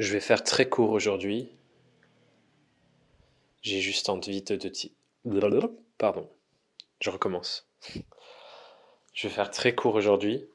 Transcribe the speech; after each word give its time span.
Je 0.00 0.14
vais 0.14 0.20
faire 0.20 0.42
très 0.42 0.66
court 0.66 0.92
aujourd'hui. 0.92 1.50
J'ai 3.60 3.82
juste 3.82 4.08
envie 4.08 4.40
de 4.40 4.56
te 4.56 4.66
Pardon. 5.98 6.26
Je 7.02 7.10
recommence. 7.10 7.68
Je 9.12 9.28
vais 9.28 9.34
faire 9.34 9.50
très 9.50 9.74
court 9.74 9.96
aujourd'hui. 9.96 10.48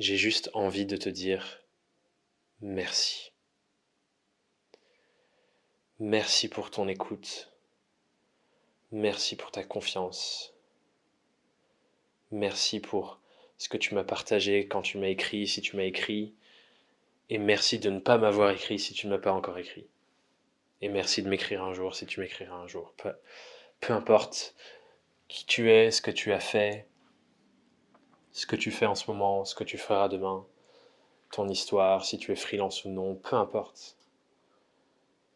J'ai 0.00 0.16
juste 0.16 0.50
envie 0.54 0.86
de 0.86 0.96
te 0.96 1.08
dire 1.08 1.60
merci. 2.60 3.30
Merci 6.00 6.48
pour 6.48 6.72
ton 6.72 6.88
écoute. 6.88 7.52
Merci 8.90 9.36
pour 9.36 9.52
ta 9.52 9.62
confiance. 9.62 10.52
Merci 12.32 12.80
pour 12.80 13.20
ce 13.56 13.68
que 13.68 13.76
tu 13.76 13.94
m'as 13.94 14.02
partagé 14.02 14.66
quand 14.66 14.82
tu 14.82 14.98
m'as 14.98 15.10
écrit, 15.10 15.46
si 15.46 15.60
tu 15.60 15.76
m'as 15.76 15.84
écrit. 15.84 16.34
Et 17.30 17.38
merci 17.38 17.78
de 17.78 17.90
ne 17.90 18.00
pas 18.00 18.16
m'avoir 18.16 18.50
écrit 18.50 18.78
si 18.78 18.94
tu 18.94 19.06
ne 19.06 19.12
m'as 19.12 19.22
pas 19.22 19.32
encore 19.32 19.58
écrit. 19.58 19.86
Et 20.80 20.88
merci 20.88 21.22
de 21.22 21.28
m'écrire 21.28 21.62
un 21.62 21.74
jour 21.74 21.94
si 21.94 22.06
tu 22.06 22.20
m'écriras 22.20 22.56
un 22.56 22.66
jour. 22.66 22.94
Peu, 22.96 23.92
importe 23.92 24.54
qui 25.28 25.44
tu 25.44 25.70
es, 25.70 25.90
ce 25.90 26.00
que 26.00 26.10
tu 26.10 26.32
as 26.32 26.40
fait, 26.40 26.88
ce 28.32 28.46
que 28.46 28.56
tu 28.56 28.70
fais 28.70 28.86
en 28.86 28.94
ce 28.94 29.10
moment, 29.10 29.44
ce 29.44 29.54
que 29.54 29.64
tu 29.64 29.76
feras 29.76 30.08
demain, 30.08 30.46
ton 31.32 31.48
histoire, 31.48 32.04
si 32.04 32.16
tu 32.16 32.32
es 32.32 32.36
freelance 32.36 32.84
ou 32.84 32.88
non, 32.88 33.14
peu 33.14 33.36
importe. 33.36 33.96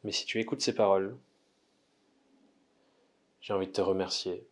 Mais 0.05 0.13
si 0.13 0.25
tu 0.25 0.41
écoutes 0.41 0.63
ces 0.63 0.75
paroles, 0.75 1.19
j'ai 3.41 3.53
envie 3.53 3.67
de 3.67 3.73
te 3.73 3.81
remercier 3.81 4.47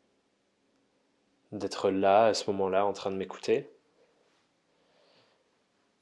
d'être 1.52 1.91
là 1.91 2.27
à 2.27 2.35
ce 2.35 2.49
moment-là 2.51 2.85
en 2.85 2.93
train 2.93 3.11
de 3.11 3.16
m'écouter. 3.16 3.71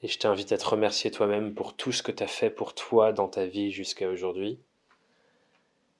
Et 0.02 0.09
je 0.09 0.19
t'invite 0.19 0.52
à 0.52 0.59
te 0.59 0.66
remercier 0.66 1.11
toi-même 1.11 1.55
pour 1.55 1.75
tout 1.75 1.91
ce 1.91 2.02
que 2.02 2.12
tu 2.12 2.23
as 2.23 2.29
fait 2.29 2.51
pour 2.51 2.75
toi 2.75 3.12
dans 3.12 3.29
ta 3.29 3.47
vie 3.47 3.73
jusqu'à 3.73 4.09
aujourd'hui. 4.09 4.61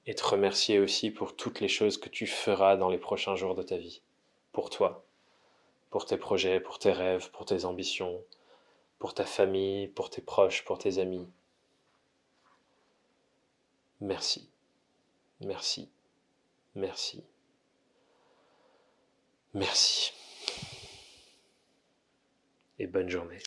Et 0.05 0.15
te 0.15 0.23
remercier 0.23 0.79
aussi 0.79 1.11
pour 1.11 1.35
toutes 1.35 1.59
les 1.59 1.67
choses 1.67 1.97
que 1.97 2.09
tu 2.09 2.25
feras 2.25 2.77
dans 2.77 2.89
les 2.89 2.97
prochains 2.97 3.35
jours 3.35 3.55
de 3.55 3.63
ta 3.63 3.77
vie. 3.77 4.01
Pour 4.53 4.69
toi. 4.69 5.05
Pour 5.89 6.05
tes 6.05 6.17
projets, 6.17 6.59
pour 6.59 6.79
tes 6.79 6.91
rêves, 6.91 7.29
pour 7.31 7.45
tes 7.45 7.65
ambitions, 7.65 8.23
pour 8.99 9.13
ta 9.13 9.25
famille, 9.25 9.87
pour 9.87 10.09
tes 10.09 10.21
proches, 10.21 10.63
pour 10.63 10.77
tes 10.77 10.99
amis. 10.99 11.27
Merci. 14.01 14.49
Merci. 15.41 15.89
Merci. 16.75 17.23
Merci. 19.53 20.13
Et 22.77 22.87
bonne 22.87 23.09
journée. 23.09 23.39